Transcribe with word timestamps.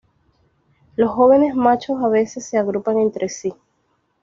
Los 0.95 1.11
jóvenes 1.11 1.53
machos 1.53 2.01
a 2.03 2.07
veces 2.07 2.43
se 2.43 2.57
agrupan 2.57 2.97
entre 2.97 3.29
sí. 3.29 3.53